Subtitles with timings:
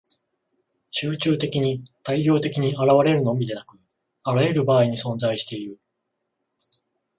[0.89, 3.77] 集中的に大量的に現れるのみでなく、
[4.23, 5.79] あらゆる場合に存在している。